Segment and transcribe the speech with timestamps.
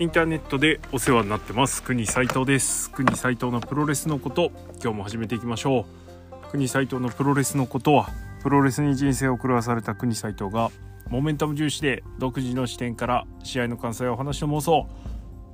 [0.00, 1.82] インターネットでお世話になってます。
[1.82, 2.88] 国斉藤です。
[2.92, 5.86] 国斉藤のプロレスのこと今日も始めていきましょ
[6.46, 6.50] う。
[6.52, 8.08] 国斉藤のプロレスのことは
[8.40, 10.70] プロレスに人生を狂わされた国斉藤が
[11.08, 14.86] モメンタム重視で独自の視点から試合の関西やお話の妄想。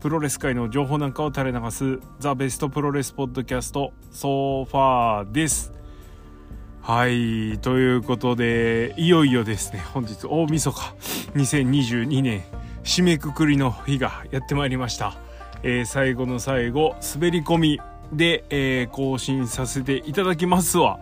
[0.00, 5.72] プロレス界の情報なんかを垂れ流すザ・ベストプロレスポッドキャストソファーです。
[6.82, 9.82] はいということでいよいよですね。
[9.95, 10.95] 本日大晦日。
[11.32, 12.45] 2022年。
[12.84, 15.16] 締めくくりの日がやってまいりました、
[15.62, 17.80] えー、最後の最後滑り込み
[18.12, 21.00] で、えー、更新させていただきますわ。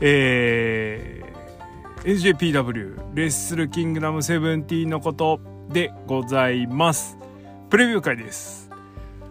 [0.00, 7.18] えー、NJPW レッスルキングダム17のことでございます。
[7.68, 8.70] プレビュー会です。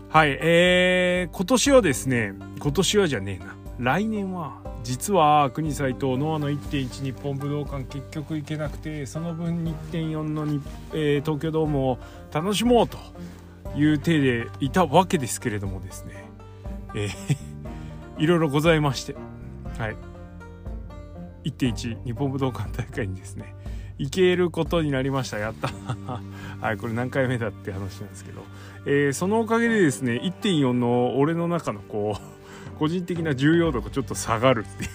[0.10, 3.56] はいえー、今年はですね今年はじゃねえな。
[3.80, 10.62] 来年は実は国斎藤ノアの1.1日本武道館結局行けなくてその分1.4のに、
[10.94, 11.98] えー、東京ドームを
[12.32, 12.98] 楽しもうと
[13.76, 16.30] いう体でいたわけですけれどもですね、
[16.96, 17.38] えー、
[18.18, 19.18] いろいろございまして。
[19.78, 19.98] はい。
[21.44, 23.56] 1.1日本武道館大会にですね
[23.98, 25.38] 行けることになりました。
[25.38, 25.68] やった。
[26.66, 28.42] はいこれ何回目だって話なんですけど、
[28.86, 32.37] えー、そのおかげでですね1.4の俺の中のこう
[32.78, 34.90] 個人的な重要度がちょっと下がるっていう。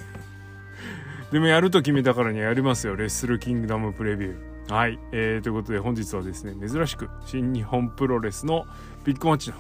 [1.32, 2.94] でもやると決めたからにはやりますよ。
[2.94, 4.72] レッスルキングダムプレビュー。
[4.72, 8.64] はい、えー、ということで本日はですね珍しく新日本プロレスの
[9.04, 9.56] ビッグマッチの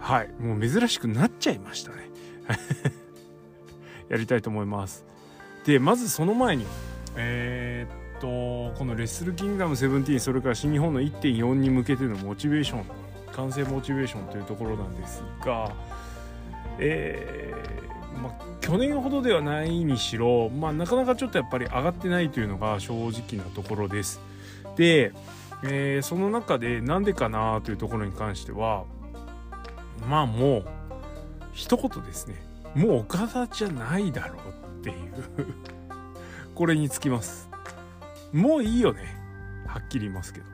[0.00, 0.30] はい。
[0.40, 2.10] もう珍しくなっちゃいましたね。
[4.08, 5.04] やりたいと思います。
[5.64, 6.66] でまずその前に。
[7.16, 12.84] えー、っとこのレッスルキングダム17それから新日本の1.4に向けてのモチベーション
[13.32, 15.74] 完成モチベーションというところなんですが
[16.78, 24.20] えー、まあ、去年ほどではないにしろ、まあ、なかなかちょっとやっぱり上がってないというのが正直なところです。
[24.76, 25.12] で、
[25.64, 28.84] えー、その中でなんでかなというところに関しては
[30.08, 30.64] まあもう
[31.52, 32.34] 一言ですね。
[32.74, 34.96] もう岡田じゃないだろうっていう。
[36.54, 37.48] これにつきます。
[38.32, 39.00] もういいよね。
[39.66, 40.46] はっきり言いますけど。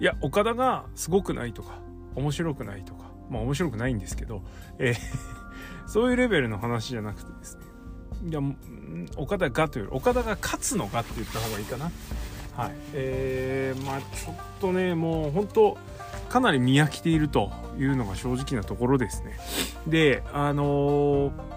[0.00, 1.78] いや岡田がすごくないとか
[2.16, 4.42] 面白くないとかまあ面白くないんですけど、
[4.78, 4.96] えー
[5.86, 7.62] そういうレベルの話じゃなくてですね。
[8.26, 8.40] いや
[9.16, 11.90] 岡田がというより岡田が勝つのかって言った方がいいかな。
[12.56, 12.72] はい。
[12.94, 15.78] えー、まあちょっとねもう本当
[16.30, 19.38] かなり見飽きているというのが正直なところですね。
[19.86, 21.54] であのー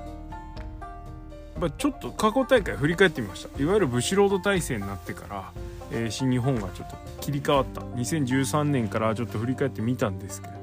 [1.60, 3.62] まあ、ちょっと過去大会振り返ってみました。
[3.62, 5.52] いわゆるブシロード体制になってから、
[5.92, 7.82] えー、新日本がちょっと切り替わった。
[7.82, 10.57] 2013年からちょっと振り返ってみたんですけれど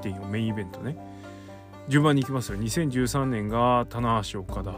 [0.00, 0.96] 1.4メインイベントね。
[1.88, 2.58] 順番にいきますよ。
[2.58, 4.74] 2013年が棚橋岡田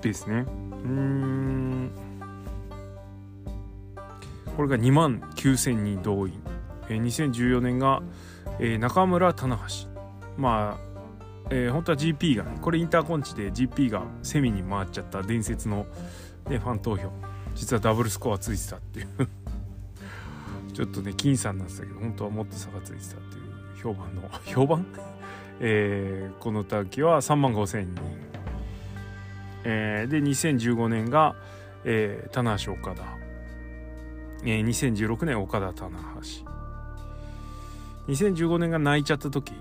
[0.00, 0.44] ですね。
[0.70, 1.90] うん。
[4.56, 6.40] これが2万9,000人動員、
[6.88, 8.02] えー、2014年が、
[8.80, 9.88] 中村棚橋。
[10.36, 10.88] まあ
[11.50, 15.86] えー、本当は GP が、これインターコンチで GP がセミに回っちゃった伝説の、
[16.48, 17.10] ね、ファン投票。
[17.54, 19.28] 実はダブルスコアついてたっていう。
[20.78, 24.86] ちょっとね僅差になってたけど本当はもっと差がついてたっていう評判の 評判？
[25.58, 28.00] えー、この滝は3万5千人、
[29.64, 31.34] えー、で2015年が、
[31.82, 33.02] えー、棚橋岡田、
[34.44, 35.98] えー、2016年岡田棚
[36.46, 38.12] 橋。
[38.12, 39.52] 2015年が泣いちゃった時。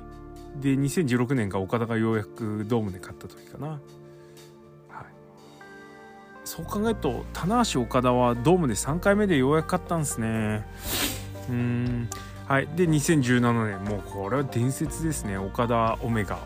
[0.62, 3.80] で2016年が岡田がようやくドームで勝った時かな、
[6.48, 10.66] そう考えると棚橋岡田はドームで3回目でようやく勝ったんですね。
[11.50, 12.10] うん。
[12.48, 12.68] はい。
[12.68, 13.84] で2017年。
[13.84, 15.38] もうこれは伝説ですね。
[15.38, 16.38] 岡田オメガ。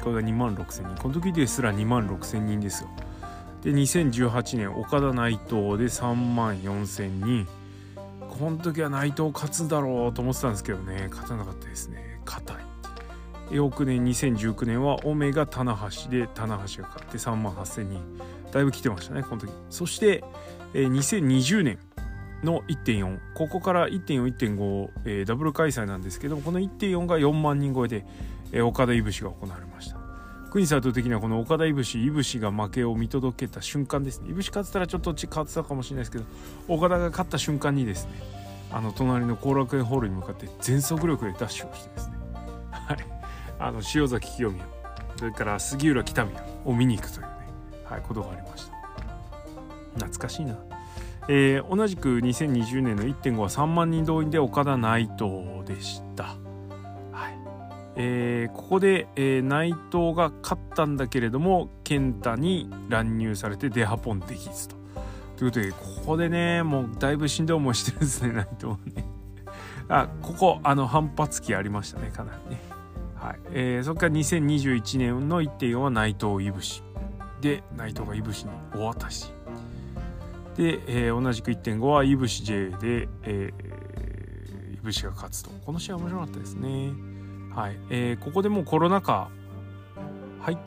[0.00, 1.02] これが2万6000人。
[1.02, 2.88] この時ですら2万6000人ですよ。
[3.64, 4.78] で2018年。
[4.78, 7.48] 岡田内藤で3万4000人。
[8.20, 11.08] この時は内藤勝つだろうと思ってたんですけどね。
[11.10, 12.20] 勝たなかったですね。
[12.24, 12.56] 硬い。
[13.50, 18.37] 翌年2019年はオメガ棚橋で棚橋が勝って3万8000人。
[18.52, 19.52] だいぶ来てましたねこの時。
[19.70, 20.24] そして、
[20.74, 21.78] えー、2020年
[22.42, 28.06] の1.4ここから1.41.5、えー、ダブル開催なんですけどもこの1.4が4万人超えで、
[28.52, 29.98] えー、岡田いぶしが行われました。
[30.50, 34.30] 国斎藤的にはこの岡田いぶしいぶしが負けを見届けた瞬間ですね。
[34.30, 36.24] いぶし勝ってたらちょっと変わってたかもしれないですけど
[36.68, 38.12] 岡田が勝った瞬間にですね
[38.72, 42.16] あの隣の後楽園ホールに向かって全速力でダッシュをしてですね。
[42.70, 42.96] はい。
[43.58, 44.64] あの塩崎清宮
[45.16, 47.26] それから杉浦北宮を見に行くという、
[47.88, 48.76] はい、ことがありました
[49.94, 50.56] 懐かしいな
[51.30, 56.24] えー、同じく2020年の1.5は3万人動員で岡田内藤でした。
[56.24, 57.38] はい
[57.96, 64.76] えー、ここで、えー、内藤が勝ったんだけれども健太に乱入されてデハポンできずと。
[65.36, 69.04] ということでここでねもうだいぶしんどい思いしてるんですね内藤はね。
[69.90, 72.60] あここあの反発期ありましたねかなりね
[73.14, 76.82] はいえー、そこから2021年の1.4は内藤いぶし
[77.40, 79.32] で内藤がいぶしにお渡し。
[80.56, 85.50] で、えー、同じく1.5はいぶし J で、えー、いぶしが勝つと。
[85.64, 86.92] この試合面白かったですね。
[87.54, 89.30] はい、えー、ここでもうコロナ禍
[90.40, 90.58] 入っ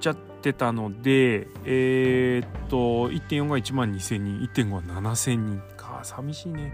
[0.00, 6.00] ちゃってたのでえー、っと1.4が1万2000人1.5は7000人か。
[6.02, 6.72] 寂しいね。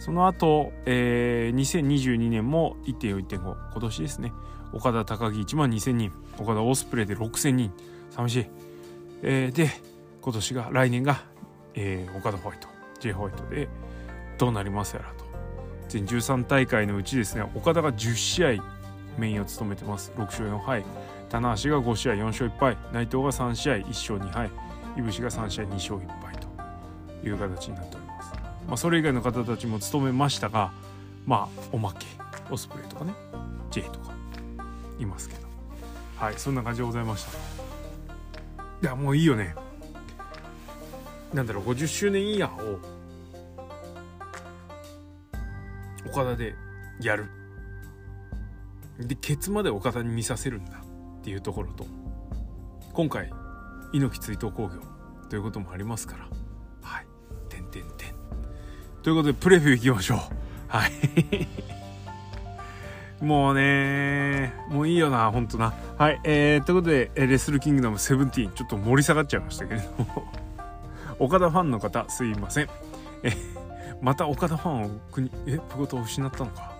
[0.00, 4.32] その後、えー、2022年も1.41.5今年ですね。
[4.72, 7.72] 岡田高木1万2000人岡田オスプレイで6000人
[8.10, 8.46] 寂しい、
[9.26, 9.70] えー、で
[10.20, 11.24] 今年が来年が、
[11.74, 12.68] えー、岡田ホワイト
[13.00, 13.68] J ホワイトで
[14.38, 15.24] どうなりますやらと。
[15.88, 18.64] 全13大会のうちですね岡田が10試合
[19.18, 20.12] メインを務めてます。
[20.16, 20.84] 6勝4敗。
[21.30, 22.76] 棚橋が5試合4勝1敗。
[22.92, 24.50] 内藤が3試合1勝2敗。
[24.96, 26.48] いぶしが3試合2勝1敗と。
[27.26, 28.32] いう形になっております。
[28.68, 30.72] まあ、それ以外の方たちも務めましたが
[31.26, 32.06] まあおまけ
[32.50, 33.12] オスプレイとかね
[33.70, 34.12] J とか
[34.98, 35.46] いますけど。
[36.16, 37.63] はいそんな感じでございました。
[38.84, 39.54] いやもういいよね。
[41.32, 42.78] なんだろう50周年イヤーを
[46.06, 46.54] 岡田で
[47.00, 47.24] やる。
[48.98, 50.82] でケツまで岡田に見させるんだ
[51.20, 51.86] っていうところと
[52.92, 53.30] 今回
[53.94, 54.78] 猪木追悼興行
[55.30, 56.28] ということもありますから。
[56.82, 57.06] はい
[57.48, 58.14] 「てんてんてん」
[59.02, 60.18] ということでプレビューいきましょう。
[60.68, 60.92] はい。
[63.24, 65.74] もうねもういいよなほんとな。
[65.98, 70.32] はいえー、ということでレスルキングダム17ちょっと盛り下がっちゃいましたけれども。
[71.18, 72.68] 岡田ファンの方すいません。
[73.22, 73.32] え
[74.02, 76.72] また岡田ファンを国えプゴト失ったのか。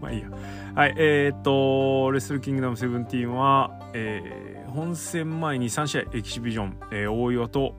[0.00, 0.28] まあいいや。
[0.74, 7.74] はいえー、っとレスルキングダム17は、えー、本戦前に3試合エキシビジョン、えー、大岩と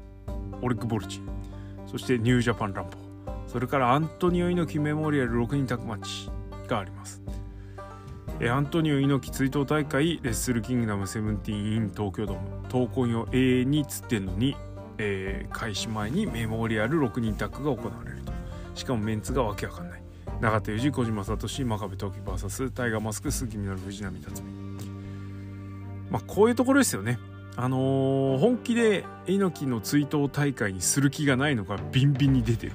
[0.62, 1.22] オリック・ボルチ
[1.86, 2.92] そしてニュージャパンランボ
[3.48, 6.30] それからアントニオ猪木メモリアル6人宅町
[6.68, 7.22] があります。
[8.48, 14.56] アントニオ猪木追悼大会レッスルキングダム17 in 東京ドーム闘魂を永遠につってんのに、
[14.98, 18.32] えー、開始前にメモリアル6人タッグが行われると。
[18.76, 20.02] しかもメンツがわけわかんない。
[20.40, 24.48] 永田裕二小島聡真壁闘技 VS タイガーマスク杉稔藤波辰巳。
[26.10, 27.20] まあこういうところですよね。
[27.58, 32.72] あのー、本気で猪木の追悼大会にする気がないのがビンビンに出てる。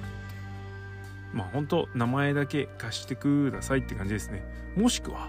[1.33, 4.45] まあ本当名前だけ貸してくださいって感じですね。
[4.77, 5.27] もしくは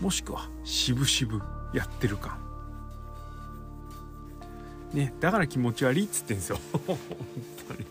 [0.00, 2.38] もしくは渋々やってる感
[4.92, 6.58] ねだから気持ち悪いっつってんですよ。
[6.86, 6.98] 本
[7.68, 7.86] 当に。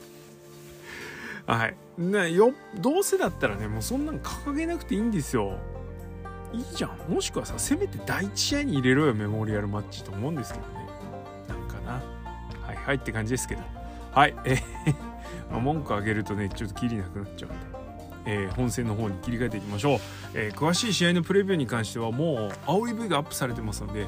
[1.48, 1.76] はい。
[1.98, 5.58] ねよどうせだったらねもうそんなん掲げなくていいんですよ。
[6.54, 7.12] いいじゃん。
[7.12, 10.88] もしくはさせめて第一試合に入れろよメモリアルマッチと思うんですけどね。
[11.48, 11.94] なんかな。
[12.66, 13.62] はいはいって感じですけど。
[14.12, 14.36] はい。
[14.46, 17.81] えー、文句あげるとねちょっときりなくなっちゃうんで、
[18.26, 20.00] えー、本戦の方に切り替えていきましょう、
[20.34, 24.08] えー、詳しい試合のプレビューに関してはもう青い V がアップされてますので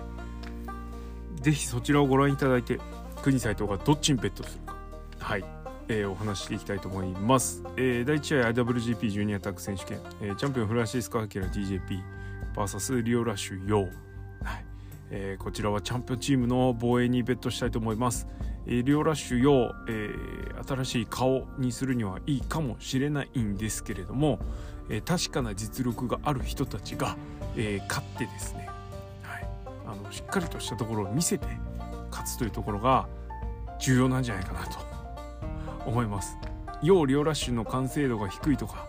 [1.42, 2.80] 是非そちらをご覧いただいて
[3.22, 4.76] 国斎藤がどっちにベットするか。
[5.20, 5.46] はい、
[5.88, 13.86] えー、お話していきたいと思います、えー、第1試合 IWGP ジュニアタック選手権、えー、チャンピオンフランシスコ・アキラ TJPVS リオ・ラッシュ・ヨー、
[14.44, 14.66] はい。
[15.16, 18.28] えー、こちらはチャンピオンチームの防衛にベットしたいと思います、
[18.66, 24.40] えー、リオラッシュよ、えー、新しい顔にするにはいいかもしれないんですけれども、
[24.90, 27.18] えー、確かな実力がある人たちが、
[27.56, 28.70] えー、勝ってですね、
[29.24, 29.48] はい、
[29.88, 31.48] あのしっかりとしたところを見せて
[32.12, 33.08] 勝つというところが
[33.80, 34.80] 重要なんじゃないかなと
[35.86, 36.38] 思います。
[36.84, 38.88] 要リオラッシュの完成度が低いとか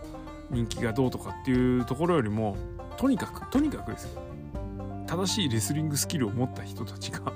[0.51, 2.57] 人気がどうとかっていうところよりも
[2.97, 4.21] とにかくとにかくですよ
[5.07, 7.31] 正しいレスリングスキルを持った人たちが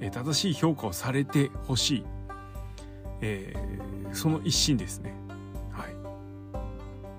[0.00, 2.04] え正しい評価をされてほしい、
[3.20, 5.14] えー、その一心ですね。
[5.70, 5.94] はい。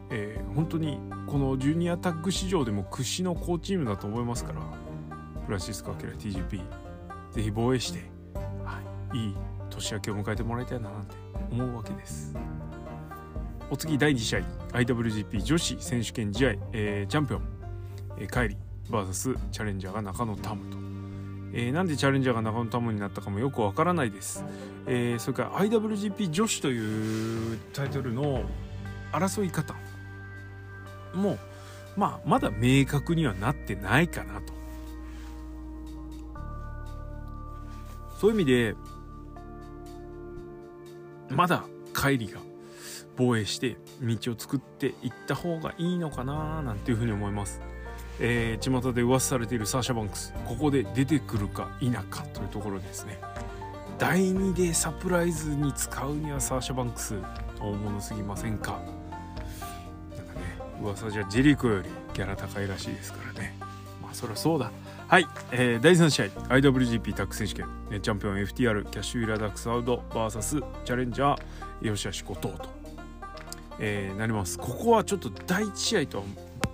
[0.10, 4.62] えー、本当にこのジュニアタッグ市場でも屈指の好チームだと思いますから
[5.46, 6.62] フランシスコ・アキラ TGP
[7.32, 8.00] ぜひ防衛して、
[8.64, 8.82] は
[9.14, 9.36] い、いい
[9.70, 11.16] 年明けを迎えてもらいたいななんて
[11.52, 12.36] 思うわけです。
[13.70, 14.40] お次第2試合。
[14.74, 17.42] IWGP 女子選手権試合、えー、チャンピオン、
[18.20, 18.58] えー、カイリ
[18.90, 20.87] VS チャレンジャーが中野タムと。
[21.54, 24.44] えー、なんでチャレンジャーが中野タムになったかもよくわからないです、
[24.86, 28.44] えー、それから IWGP 女子というタイトルの
[29.12, 29.76] 争い方
[31.14, 31.38] も
[31.96, 34.54] まあまだ明確にはなってないかなと
[38.20, 38.76] そういう意味で
[41.30, 41.64] まだ
[41.96, 42.40] 帰りが
[43.16, 47.62] 防衛して道を作っていった方がいいのかななんていうふうに思います。
[48.20, 53.20] えー、巷で噂されているサーシャ・バンクスここで出てくるか否かというところですね。
[53.98, 57.16] 第2でサプライズに使うにはサーシャ・バンクス
[57.60, 58.80] 大物すぎませんか？
[60.16, 63.56] なんかね噂じゃジェリコよりギャラ高いらしいですからね。
[64.02, 64.72] まあそりゃそうだ。
[65.08, 67.66] はい、えー、第3試合 IWGP タッグ選手権。
[68.02, 72.70] チャンピオン FTR キャッシュウィラダックスアウド VS チャレンジャー吉橋後藤と、
[73.80, 74.58] えー、なります。
[74.58, 76.24] ここはちょっと第1試合とは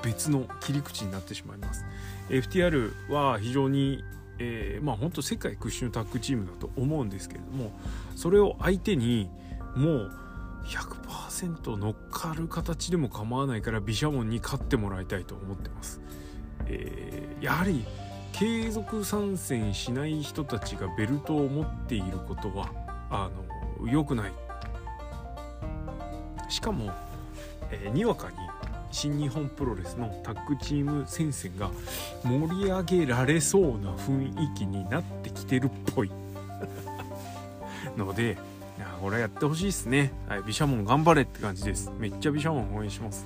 [0.04, 1.86] 別の切り口になってしまいます。
[2.30, 4.04] FTR は非常に
[4.40, 7.72] えー、まあ本当世界屈指のタッグチームだと思うんですけれども
[8.16, 9.30] それを相手に
[9.76, 10.12] もう
[10.66, 16.02] 100%乗っかる形でも構わないから毘沙門に勝ってもらいたいと思ってます、
[16.66, 17.86] えー、やはり
[18.32, 22.72] 継続参戦しない人たちがベルトを持っていることは
[23.10, 23.30] あ
[23.80, 24.34] の良くない。
[26.50, 26.92] しかも、
[27.72, 28.38] えー、にわかに
[28.94, 31.72] 新日本プロレスのタッグチーム戦線が
[32.24, 36.12] 盛り上げられそうな雰囲気になってきてるっぽい。
[37.98, 38.38] ので
[38.78, 40.14] いやこれやってほしいですね。
[40.30, 41.92] はい毘沙門頑張れって感じです。
[41.98, 43.26] めっちゃ毘沙門応援します。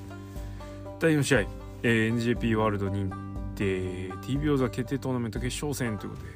[1.00, 1.40] 第4試合、
[1.84, 3.12] えー、NJP ワールド認
[3.56, 6.30] 定 TBO 座決定トーナメント決勝戦ということで、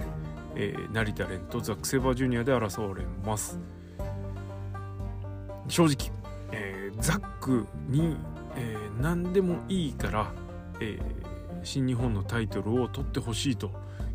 [0.55, 3.57] えー、成田蓮とザック・セバージュニアで争われます。
[5.69, 6.11] 正直、
[6.51, 8.17] えー、ザックに
[8.55, 10.31] えー、何でもいいから、
[10.79, 11.01] えー、
[11.63, 13.72] 新日本のタイトルを取ってほしいと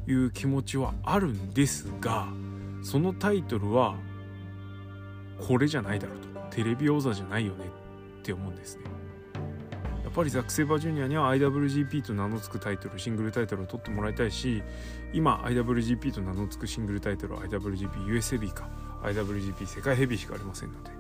[0.06, 2.28] いう気持ちはあるんですが
[2.82, 3.96] そのタイトルは
[5.38, 6.26] これじゃないだろうと。
[6.50, 7.66] テレビ王座じゃないよね。
[8.20, 8.84] って思うんですね。
[10.04, 14.62] やっぱりザック・セイバージュニアには IWGP と名の付くタイトルシングルタイトルを取ってもらいたいし
[15.12, 18.68] 今 IWGP と名の付くシングルタイトルは IWGP US ヘビーか。
[19.02, 20.90] IWGP 世界ヘビーしかありませんので。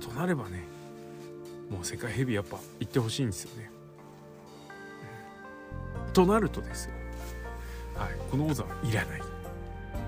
[0.00, 0.64] となればね
[1.70, 3.70] もう世界ヘビやっぱ行ってほしいんですよね。
[6.12, 6.92] となるとですよ、
[7.94, 9.22] はい、この王座はいらない。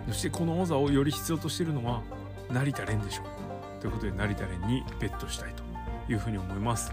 [0.09, 2.03] そしてこの王座をより必要としているのは
[2.51, 3.27] 成田蓮でしょう。
[3.81, 5.63] ということで成田蓮にベットしたいと
[6.11, 6.93] いうふうに思います。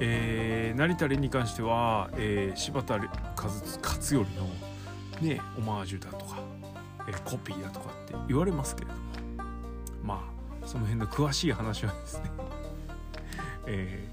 [0.00, 3.12] えー、成田蓮に関しては、えー、柴田勝
[4.02, 4.26] 頼の
[5.20, 6.38] ねオマージュだとか、
[7.06, 9.00] えー、コピーだとかって言われますけれども。
[10.02, 12.30] まあその辺の詳しい話はですね。
[13.66, 14.08] え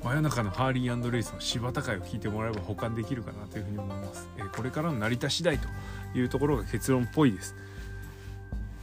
[0.00, 5.68] ー、真夜中のハーリーレイスの柴田会を聞いてもらえば保管できるかなというふうに思います、えー、これからの成田次第と
[6.14, 7.54] いうところが結論っぽいです。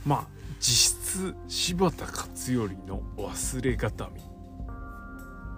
[0.05, 4.21] まあ実質柴田勝頼の忘れがたみ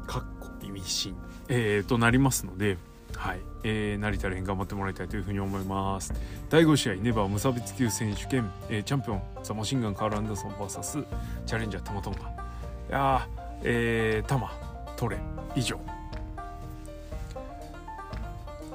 [0.07, 1.15] かっこ意味深、
[1.49, 2.77] えー、となりますので
[3.15, 6.13] はい、えー、成田連頑張ってもらいたいというふうに思います。
[6.49, 11.05] 第5試合ネバー無差別級選手権、えー、チャンピオンザ・マシンガンカール・アンダーソン VS
[11.45, 12.23] チャレンジャータマトンガい
[12.89, 14.51] やーえー、玉
[14.95, 15.21] 取れ
[15.55, 15.79] 以上。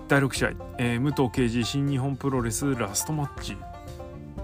[0.09, 3.59] 第6試合、えー、武藤敬司新日本プロレスラストマッチ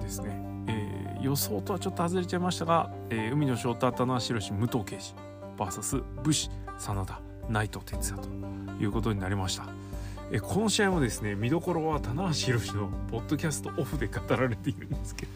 [0.02, 5.14] ですね、えー、予想とはちょっと外れちゃいましたが、えー、海野翔太棚橋宏武藤敬司
[5.56, 8.28] VS 武士真田内藤哲也と
[8.82, 9.64] いうことになりました
[10.30, 15.32] えこの試合もですね見どころは棚橋宏のポッドキャストオフで語られているんですけど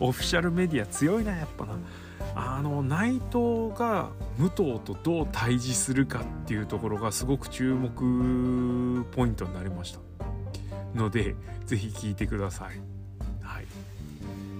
[0.00, 1.74] オフィシャルメディア強いなやっぱな
[2.34, 10.00] あの内藤が武藤とどう対峙するかっていうところがすごく注目ポイントになりました
[10.94, 11.34] ので
[11.66, 12.80] ぜひ聞いてください。
[13.42, 13.66] はい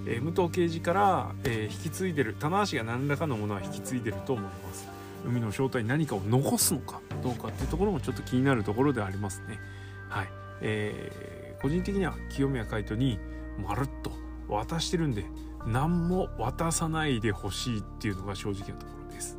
[0.06, 4.88] えー、武藤刑事から、えー、引き継いでる棚橋が何らかのものは引き継いでると思います。
[5.24, 9.60] 海の正体何かを残すのかどうかっていうところもちょっと気になるところでありますね。
[10.08, 10.28] はい
[10.60, 13.18] えー、個人的には清宮海斗に
[13.64, 14.10] まるっと
[14.48, 15.24] 渡してるんで
[15.66, 19.38] 何も渡さないでほしいっていうのが正直なところです。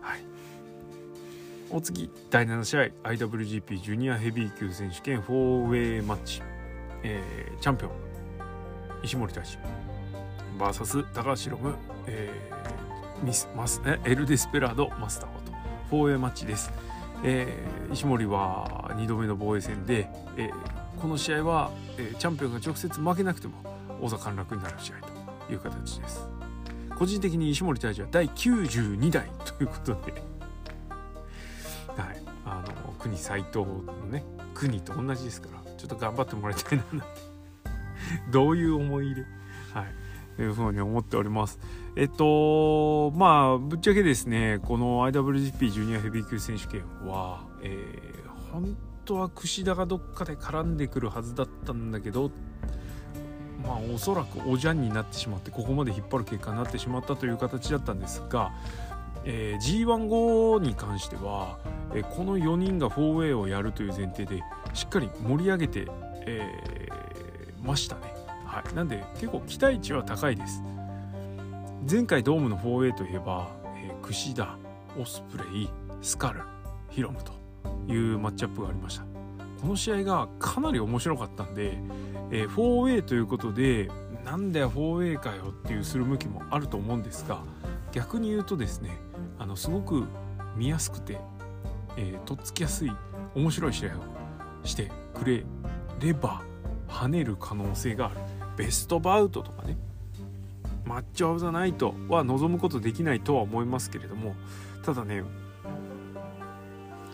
[0.00, 0.20] はい、
[1.70, 2.80] お次第7試合
[3.10, 6.42] IWGP ジュニアヘビー級選手権 4way マッチ、
[7.02, 7.90] えー、チャンピオン
[9.02, 9.58] 石森大志。
[10.58, 11.74] VS 高橋ロム、
[12.06, 15.28] えー、ミスマスエル・デスペラードマスター
[15.90, 15.96] と。
[15.96, 16.72] 4way マッチです。
[17.22, 23.54] えー、石森は2度目の防衛戦で、えー、この試合は、えー、チャンピオンが直接負けなくても
[24.00, 25.15] 王座陥落になる試合と。
[25.50, 26.28] いう形です。
[26.96, 30.22] 個人的に石森大治は第92代ということで。
[32.00, 32.22] はい。
[32.44, 34.24] あの国斎藤のね
[34.54, 37.06] 国と同じですからちょっと頑張ってもらいたいななんて。
[38.30, 39.26] どういう思い入れ？
[39.74, 39.94] はい。
[40.36, 41.58] というふうに思っております。
[41.96, 48.76] えっと、まあ、ぶっちゃけですね、この IWGP ジュニアヘビー級選手権は、えー、本
[49.06, 52.30] 当は櫛田がどっかで絡んでくるはずだったんだけど、
[53.66, 58.52] まあ、おそらくおじゃんになってしまってここまで引っ張る結果になってしまったという形だったんですが、
[59.24, 61.58] えー、G1 後に関しては、
[61.92, 64.42] えー、この4人が 4A をやるという前提で
[64.72, 65.88] しっかり盛り上げて、
[66.26, 68.02] えー、ましたね、
[68.44, 70.62] はい、なんで結構期待値は高いです。
[71.88, 74.56] 前回ドームの 4A といえば、えー、櫛田
[74.98, 75.68] オスプレイ
[76.02, 76.42] スカル
[76.90, 77.32] ヒロムと
[77.92, 79.15] いうマッチアップがありました。
[79.60, 81.78] この試合がかなり面白かったんで、
[82.30, 83.90] えー、4way ということで
[84.24, 87.40] なんだよ 4way かよっていうする向きもあると思うんですが
[87.92, 88.90] 逆に言うとですね
[89.38, 90.04] あのすごく
[90.56, 91.18] 見やすくて、
[91.96, 92.92] えー、とっつきやすい
[93.34, 94.00] 面白い試合を
[94.64, 95.44] してくれ
[96.00, 96.42] れば
[96.88, 98.36] 跳ねる可能性がある。
[98.56, 99.76] ベストバウトとかね
[100.84, 104.34] マッチョオブザナイトは望むことできないとは思いますけれども
[104.84, 105.22] ただね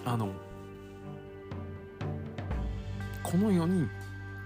[0.05, 0.31] あの
[3.33, 3.85] この4人、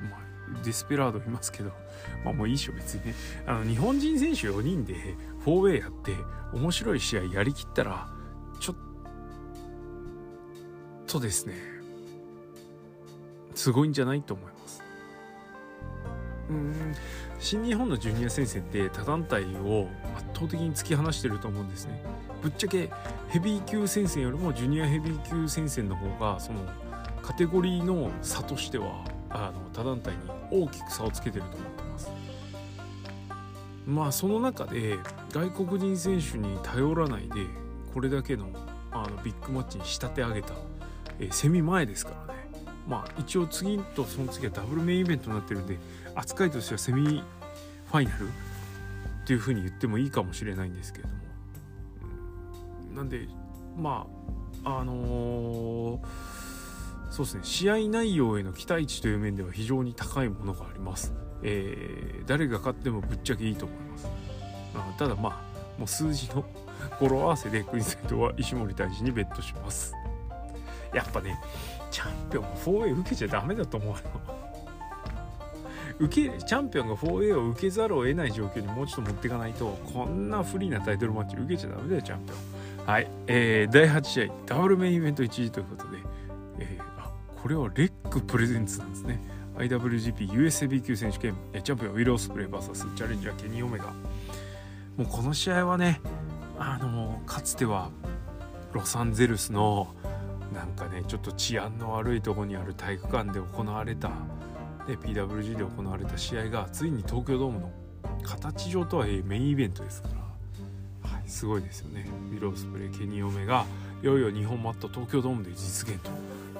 [0.08, 1.72] まあ、デスペラードいますけど、
[2.24, 3.14] まあ、もういいっしょ別にね。
[3.44, 4.94] あの日本人選手4人で
[5.44, 6.14] 4way やって
[6.52, 8.08] 面白い試合やりきったら
[8.60, 8.76] ちょっ
[11.08, 11.54] とですね
[13.56, 14.82] すごいんじゃないと思います。
[16.48, 16.94] うん。
[17.40, 22.00] 新日本のジュニア戦線って他団体を圧倒的に突き放してると思うんですね。
[22.40, 22.88] ぶっちゃけ
[23.30, 26.60] ヘビー級戦線よりもジュニアヘビー級戦線の方がその
[27.26, 30.18] カテゴリーの差としてはあの他団体に
[30.52, 32.10] 大きく差をつけてると思ってます。
[33.84, 34.96] まあその中で
[35.32, 37.46] 外国人選手に頼らないで
[37.92, 38.46] これだけの
[38.92, 40.54] あのビッグマッチに仕立て上げた、
[41.18, 42.40] えー、セミ前ですからね。
[42.88, 45.78] まあ一応次とその次はダブルメインイベントになってるんで
[46.14, 47.24] 扱いとしてはセミ
[47.86, 48.30] ファイナルっ
[49.26, 51.16] ていうふうに言ってもいいかもしれないんですけれども、
[52.94, 53.26] なんで
[53.76, 54.06] ま
[54.64, 56.00] ああのー、
[57.16, 57.40] そうですね。
[57.44, 64.08] 試合内容への期待値という面では非常に高いものがあります、えー、誰が勝ってもぶっちゃけいいと思います、
[64.74, 66.44] あ、ただまあもう数字の
[67.00, 69.94] 語呂合わせでクリセントは石森大臣にベットします。
[70.92, 71.40] やっぱね
[71.90, 73.96] チャンピオン 4A 受けちゃダメだと思うよ。
[75.98, 82.86] 受けチャンピオンが 4A を受けざるを得ない状況にもうちょっと持っていかないとこんなフリーなタイトルマッチ受けちゃダメだよチャンピオン。
[82.86, 83.10] はい。
[83.26, 85.98] えー、第8試合ダブルメインイベント1時ということで、
[86.60, 86.85] えー、
[87.46, 89.20] これはレックプレゼンツなんですね。
[89.56, 93.84] IWGP USAB 級選手権チャンピオンウィロースプレイ VS チャレンジャーケニー・オメガ。
[94.96, 96.00] もうこの試合はね
[96.58, 97.92] あのかつては
[98.72, 99.94] ロサンゼルスの
[100.52, 104.10] なんかねちょっと治安の悪いところにある体育館で行われた
[104.88, 107.70] で PWG で行われた試合がついに東京ドームの
[108.24, 110.08] 形上とはいえメインイベントですか
[111.04, 112.10] ら、はい、すごいですよね。
[112.32, 113.66] ウィロースプレーケニー・オメが
[114.02, 116.10] いよいよ日本マット東京ドームで実現と。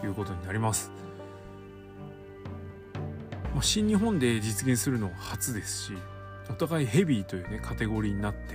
[0.04, 0.90] いうことになります、
[3.54, 5.92] まあ、新日本で実現するのは初ですし
[6.50, 8.54] お互いヘビーというねカテゴリーになって、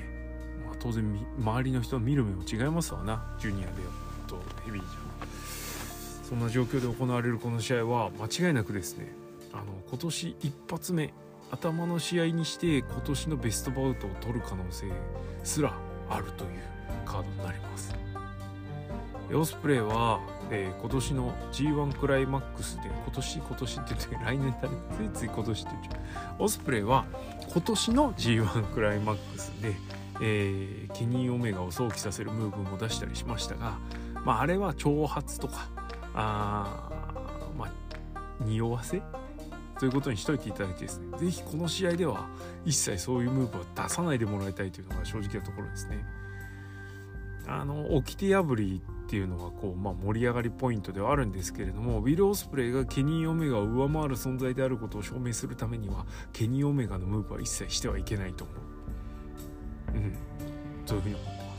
[0.66, 1.04] まあ、当然
[1.40, 3.36] 周りの人は見る目も違いますわな。
[3.40, 3.72] ジュニアで
[4.28, 5.02] とヘビーじゃん。
[6.24, 9.14] そんな状況で行われるこの試合は間違いなくですね
[9.52, 11.14] あの今年一発目
[11.52, 14.86] 頭の試合にして今年のベストバウトを取る可能性
[15.44, 15.74] すら
[16.10, 16.50] あるという
[17.06, 18.11] カードになります。
[19.34, 24.78] オスプレイは、えー、今年の G1 クライマックスで今年今年って言って来年だね
[25.14, 26.00] ついつい今年って言っちゃ
[26.40, 27.06] うオスプレイは
[27.52, 29.74] 今年の G1 クライマックスで、
[30.22, 33.78] えー、ケニー・オメガを想起させるムーブも出したりしましたが、
[34.26, 35.70] まあ、あれは挑発とか
[36.14, 36.90] あ
[37.58, 37.72] まあ
[38.42, 39.02] 匂わせ
[39.80, 42.28] ということにしといていただいてですね是非この試合では
[42.66, 46.06] 一切そういうムーブは出さないでもらいたいというのが正直なところですね。
[47.48, 58.58] あの掟破りっていうのはこう、まあ、盛り上がりポイントではあるんですけれどもウィル・オスプレイがケニー・オメガを上回る存在であることを証明するためにはケニー・オメガのムーブは一切してはいけないと思う。
[59.96, 60.18] うん、
[60.86, 61.52] そういうふうに思ってます。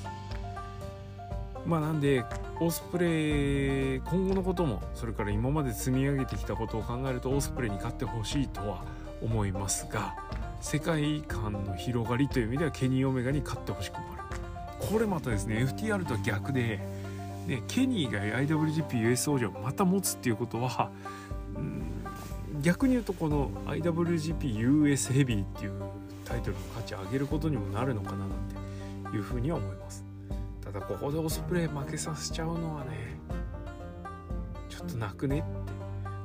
[1.67, 2.25] まあなんで
[2.61, 8.85] オスプレイ今後のこともそれから今まで積み上げてきたことを考えるとオスプレイに勝ってほしいとは
[9.21, 10.15] 思いますが
[10.61, 14.22] 世界観の広がりという意味ではケニー・オメガに勝ってほしくもある
[14.91, 16.81] これまたですね FTR とは逆で、
[17.47, 20.91] ね、ケニーが IWGP US 王者をまた持つっていうことは、
[21.57, 25.73] うん、逆に言うとこの IWGPUS ヘビーっていう
[26.25, 28.29] タイトルの価値を上げることにもなるのかななん
[29.11, 30.05] ていうふうには思います。
[30.65, 32.91] ただここでオスプレイ負けさせちゃうのはね
[34.69, 35.47] ちょっと泣くねって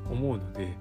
[0.09, 0.73] 思うので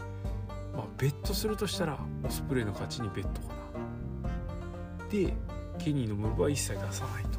[0.75, 5.09] まあベットするとしたらオスプレイの勝ちにベットかな。
[5.11, 5.35] で
[5.79, 7.36] ケニーのムーブは一切出さないと。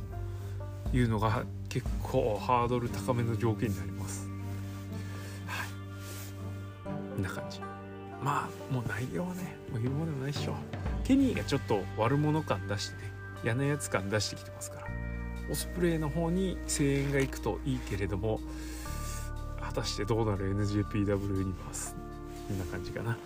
[0.93, 4.28] いうのが結構ハードル高めの条件になります。
[5.45, 5.67] はい。
[7.15, 7.60] こんな感じ。
[8.23, 10.56] まあもう内容はねもう言うものないっしょ。
[11.04, 13.12] ケニーがちょっと悪者感出してね
[13.43, 14.88] 嫌なやつ感出してきてますから
[15.52, 18.39] オスプレイの方に声援がいくといいけれども
[19.62, 21.95] 果たしてどうなる NJPW ユニバース
[22.47, 23.17] こんな感じかな。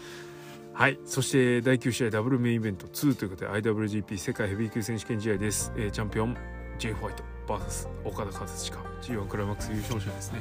[0.74, 1.00] はい。
[1.06, 6.36] そして第9試合ダブルメインイベント2ということで IWGP 世界ヘビー級選手権試合です、えー、チャンピオン
[6.80, 7.41] J ホワイト。
[7.60, 10.40] VS 岡田和親 G1 クライマックス優勝者ですね。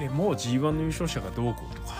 [0.00, 1.94] えもう G1 の優勝者がどうこうとか、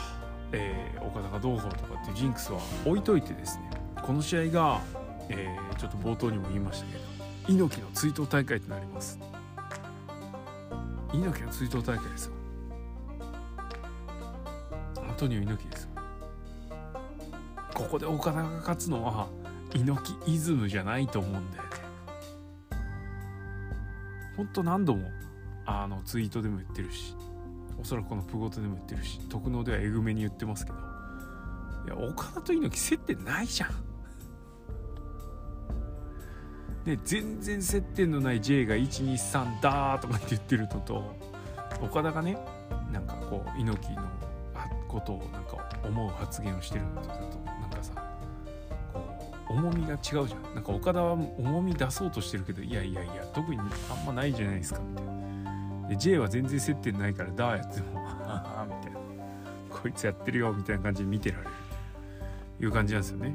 [0.52, 3.70] えー、岡田がどうこうとかっていうジンクスは置いといてですね。
[4.02, 4.80] この試合が、
[5.28, 7.00] えー、ちょっと冒頭にも言いましたけど
[7.48, 9.18] 猪木の追悼大会となります。
[11.12, 12.32] 猪木の追悼大会ですよ。
[15.08, 15.88] アントニオ猪木です
[17.74, 19.28] ここで岡田が勝つのは
[19.74, 21.71] 猪木イズムじゃないと思うんだよね
[24.36, 25.10] ほんと何度も
[25.66, 27.14] あのツイートでも言ってるし
[27.80, 30.78] おそらくこのプゴトでも言ってるし特納ではえぐめに言ってますけど
[31.86, 33.70] いや岡田と猪木接点ないじゃん。
[36.84, 41.14] で全然接点のない J が123だーとかって言ってるのと
[41.80, 42.36] 岡田がね
[42.92, 44.02] なんかこう猪木の
[44.88, 47.38] ことをなんか思う発言をしてるのとだと
[49.52, 50.54] 重みが違うじゃん。
[50.54, 53.62] なんか岡田は重み出そうとしてるけどいやいやいや特にあ
[54.02, 55.88] んまないじゃないですかみたいな。
[55.88, 57.86] で J は全然接点ないからだーやっても
[58.26, 58.98] ああみたいな。
[59.70, 61.50] こいつやってるよみたいな感じで見てられる。
[62.60, 63.34] いう感じなんですよね。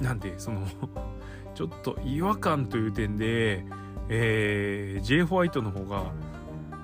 [0.00, 0.66] なんでその
[1.54, 3.64] ちょっと違和感という点で、
[4.08, 6.12] えー、J ホワイトの方が、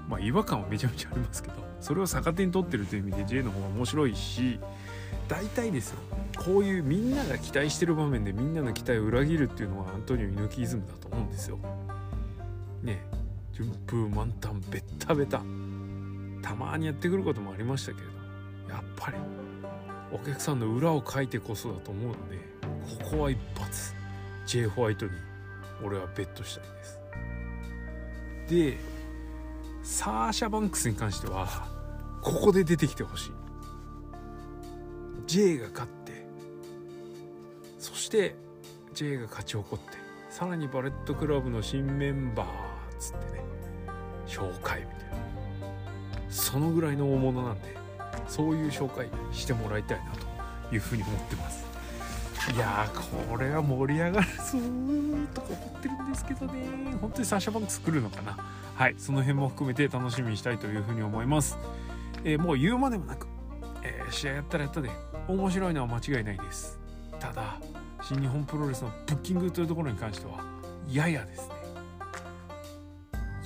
[0.08, 4.58] まあ、違和感はめちゃめちゃありますけどそれを逆手に取ってるという意味で J の方が面白いし
[5.28, 6.00] 大体ですよ。
[6.36, 11.58] こういうみんなが期待してる場面でみんなの期待を裏切るっていうのはアントニオ猪木イズムだと思うんですよ。
[12.82, 13.04] ね
[13.52, 15.42] 順風満タンベッタベタ。
[16.42, 18.12] たまにやってくることもありましたけれど
[18.74, 19.16] やっぱり
[20.12, 22.38] お客さんの裏をかいてこそだと思うので
[23.02, 23.94] ここは一発
[24.46, 25.12] J ホワイトに
[25.82, 27.00] 俺はベットしたいです。
[28.50, 28.78] で
[29.82, 31.46] サーシャ・バンクスに関しては
[32.22, 33.30] ここで出てきてほしい。
[35.26, 36.03] J が勝って
[38.04, 38.34] して
[38.92, 39.96] J が勝ち誇って
[40.30, 42.48] さらにバレットクラブの新メンバー
[42.98, 43.42] つってね
[44.26, 45.14] 紹介みたいな。
[46.28, 47.76] そのぐらいの大物なんで
[48.28, 50.10] そういう紹介してもらいたいな
[50.68, 51.64] というふうに思ってます。
[52.54, 56.52] いやーこれは盛り上がるぞーとか思ってるんですけどね。
[57.00, 58.36] 本当にサーシャバンクス来るのかな。
[58.74, 61.56] はいその辺も含めて楽しみにしたいというふうに思います、
[62.24, 63.28] えー、もう言うまでもなく、
[63.84, 64.90] えー、試合やったらやったで
[65.28, 66.78] 面白いのは間違いないです。
[67.20, 67.60] ただ
[68.06, 70.44] 新日本プロレスのブッキングというところに関しては
[70.90, 71.54] ややですね。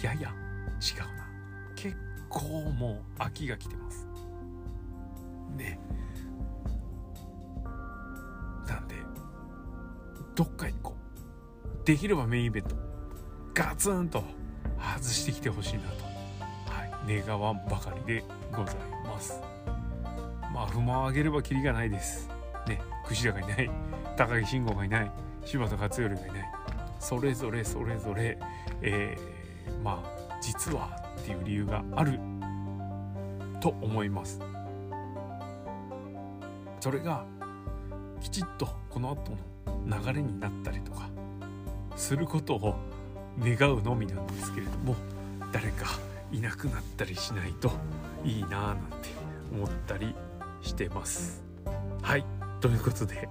[0.03, 0.33] やや違うな。
[1.77, 1.97] 結
[2.29, 4.09] 構もう秋が来てます。
[5.57, 5.79] ね。
[8.67, 8.97] なんで
[10.35, 10.97] どっか行こ
[11.65, 12.75] うできればメインイベント
[13.55, 14.25] ガツンと
[14.77, 16.05] 外してきてほしいなと、
[16.67, 19.41] はい、願わんばかりでございます。
[20.53, 22.29] まあ不満を上げればキリがないです。
[22.67, 22.81] ね。
[23.07, 23.98] 櫛田がいない。
[24.19, 25.13] 高木慎吾がいない
[25.45, 26.53] 柴田勝頼がいない。
[26.99, 28.37] それぞれそれぞれ、
[28.83, 32.19] えー、まあ実はっていう理由がある
[33.61, 34.41] と思います。
[36.81, 37.25] それが
[38.21, 41.09] きちっとこの後の流れになったりとか
[41.95, 42.75] することを
[43.39, 44.97] 願うのみなんですけれども
[45.53, 45.87] 誰か
[46.33, 47.71] いなくなったりしないと
[48.25, 49.11] いいなぁなんて
[49.53, 50.13] 思ったり
[50.61, 51.45] してます。
[52.03, 52.25] はい。
[52.61, 53.29] ということで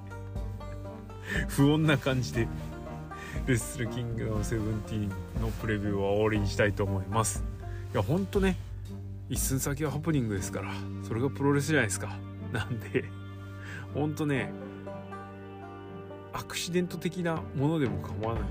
[1.49, 2.47] 不穏な感じで
[3.45, 7.43] レッスルキングダムセブンティーンのプレビューは終わりにしたいと思います。
[7.93, 8.57] いやほんとね
[9.29, 10.71] 一寸先はハプニングですから
[11.03, 12.09] それがプロレスじゃないですか。
[12.51, 13.05] なんで
[13.93, 14.51] ほんとね
[16.33, 18.49] アクシデント的なものでも構わないの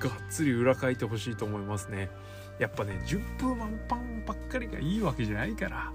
[0.00, 2.10] でがっつり裏書いてほしいと思いますね。
[2.58, 5.92] やっぱね順風満帆ばっかりがいいわけじゃないから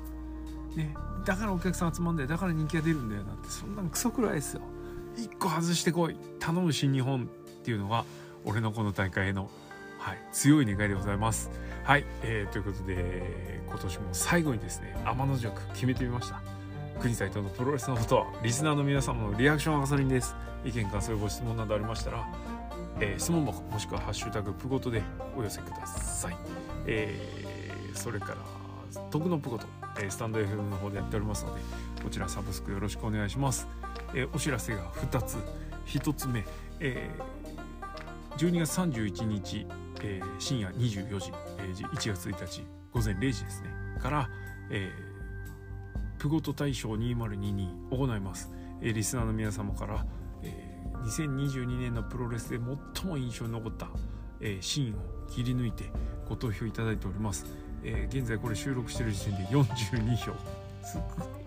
[0.75, 0.93] ね
[1.25, 4.61] だからお客さん集まんだよだから人気が出るんだよなんてそんなんクソくらいですよ。
[5.17, 6.15] 1個外してこい。
[6.39, 7.27] 頼む新日本っ
[7.63, 8.05] ていうのが
[8.45, 9.49] 俺のこの大会への、
[9.99, 11.49] はい、強い願いでございます。
[11.83, 16.41] はい、えー、ということで今年も最後にですね天の弱決めてみました。
[16.99, 20.35] 国際とのプロレスのことはリスナーの皆様のリアクションはガソリンです。
[20.65, 22.25] 意見感想ご質問などありましたら
[22.99, 25.01] えー、質問箱もしくは「ハッシュタグプゴト」で
[25.37, 26.37] お寄せください、
[26.85, 28.37] えー、それから
[29.11, 29.67] 「徳のプゴト」
[29.99, 31.61] えー、スタンド FM の方でやっておりますので
[32.03, 33.67] こちらサブスクよろしくお願いします、
[34.13, 35.37] えー、お知らせが2つ。
[35.85, 36.45] 1つ目、
[36.81, 39.65] えー、12月31日、
[40.01, 43.69] えー、深夜24時、えー、1月1日午前0時ですね。
[44.01, 44.29] から、
[44.69, 50.05] えー、プゴト大賞2022行います、えー、リスナーの皆様から
[51.07, 52.59] 「2022年のプロレスで
[52.93, 53.87] 最も印象に残った、
[54.41, 55.85] えー、シーンを切り抜いて
[56.27, 57.45] ご投票いただいております、
[57.83, 60.33] えー、現在これ収録してる時点で42票
[60.83, 61.23] すご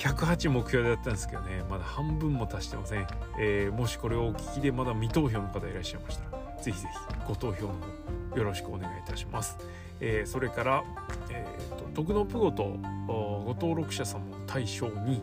[0.00, 3.06] 108目標だったんですけどねまだ半分も達してません、
[3.38, 9.58] えー、もしこれをお聞きでまだ未投票の方いらっしゃいましたらぜひぜひご投票の方よろしくお願いいたします、
[10.00, 10.84] えー、それから、
[11.30, 15.20] えーと、徳のプゴとご登録者様を対象に、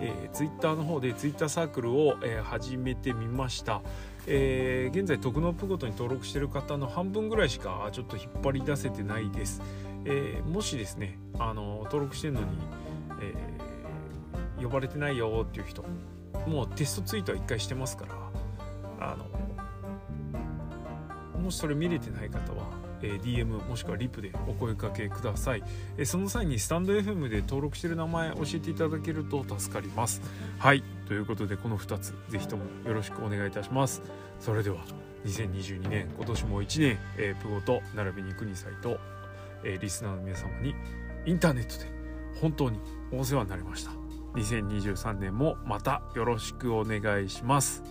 [0.00, 3.82] えー、ツイッターの方でツイッターサークルを、えー、始めてみました、
[4.26, 9.62] えー、現在徳のプゴトに登録してる方の半分ぐらいしかちょっと引っ張り出せてないです、
[10.04, 12.46] えー、もしですねあの登録してるのに、
[13.20, 13.65] えー、
[14.60, 15.84] 呼ばれてないよっていう人
[16.46, 19.26] もうテストツイートは1回してますからあの
[21.46, 22.66] もしそれ見れてない方は、
[23.02, 25.62] えー、DM もしくはリプでお声かけください、
[25.96, 30.20] えー、その際にスタンド FM で登録してる名前教えていただけると助かります。
[30.58, 30.82] はい。
[31.06, 34.02] ということでこの2つ是非ともよろしくお願いいたします。
[34.40, 34.78] それでは
[35.24, 38.98] 2022年今年も1年、えー、プゴと並びに国際と、
[39.62, 40.74] えー、リスナーの皆様に
[41.26, 41.88] インターネットで
[42.40, 42.80] 本当に
[43.12, 44.05] お世話になりました。
[44.36, 47.82] 2023年もまたよろしくお願いします。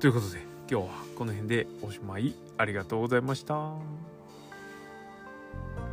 [0.00, 3.72] ということで今日はこの辺でおしまいありがとうございました。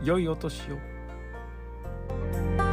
[0.04, 2.65] 良いお年を。